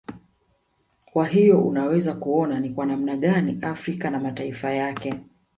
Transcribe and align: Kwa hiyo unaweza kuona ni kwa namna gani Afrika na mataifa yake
Kwa 1.05 1.27
hiyo 1.27 1.61
unaweza 1.63 2.13
kuona 2.13 2.59
ni 2.59 2.69
kwa 2.69 2.85
namna 2.85 3.17
gani 3.17 3.59
Afrika 3.61 4.09
na 4.09 4.19
mataifa 4.19 4.71
yake 4.73 5.15